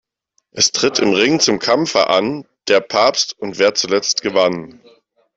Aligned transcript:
Es 0.49 0.71
tritt 0.71 0.97
im 0.97 1.11
Ring 1.13 1.39
zum 1.39 1.59
Kampfe 1.59 2.07
an: 2.07 2.47
Der 2.67 2.79
Papst 2.79 3.37
und 3.37 3.59
wer 3.59 3.75
zuletzt 3.75 4.23
gewann. 4.23 4.81